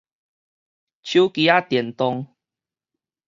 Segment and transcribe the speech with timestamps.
[0.03, 0.03] 手
[1.29, 2.25] 機仔電動